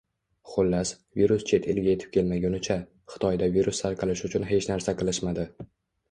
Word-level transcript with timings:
Xullas, 0.51 0.91
virus 1.19 1.43
chet 1.49 1.67
elga 1.73 1.91
yetib 1.91 2.09
kelmagunicha, 2.15 2.77
Xitoyda 3.15 3.49
virus 3.57 3.83
tarqalishi 3.83 4.25
uchun 4.31 4.47
hech 4.53 4.69
narsa 4.71 4.97
qilishmadi 5.03 5.45